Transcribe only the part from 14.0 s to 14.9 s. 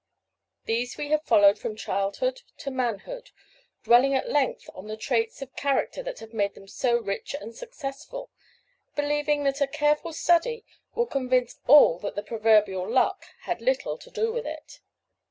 do with it.